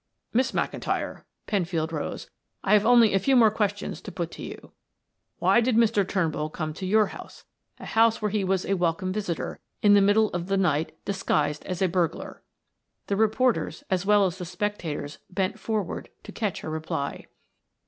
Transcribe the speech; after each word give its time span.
"Miss 0.33 0.51
McIntyre," 0.51 1.25
Penfield 1.45 1.91
rose, 1.93 2.27
"I 2.63 2.73
have 2.73 2.87
only 2.87 3.13
a 3.13 3.19
few 3.19 3.35
more 3.35 3.51
questions 3.51 4.01
to 4.01 4.11
put 4.11 4.31
to 4.31 4.41
you. 4.41 4.71
Why 5.37 5.61
did 5.61 5.75
Mr. 5.75 6.07
Turnbull 6.07 6.49
come 6.49 6.73
to 6.73 6.87
your 6.87 7.05
house 7.11 7.45
a 7.79 7.85
house 7.85 8.19
where 8.19 8.31
he 8.31 8.43
was 8.43 8.65
a 8.65 8.73
welcome 8.73 9.13
visitor 9.13 9.59
in 9.83 9.93
the 9.93 10.01
middle 10.01 10.29
of 10.31 10.47
the 10.47 10.57
night 10.57 10.97
disguised 11.05 11.63
as 11.67 11.83
a 11.83 11.87
burglar?" 11.87 12.41
The 13.05 13.15
reporters 13.15 13.83
as 13.91 14.03
well 14.03 14.25
as 14.25 14.39
the 14.39 14.45
spectators 14.45 15.19
bent 15.29 15.59
forward 15.59 16.09
to 16.23 16.31
catch 16.31 16.61
her 16.61 16.69
reply. 16.71 17.27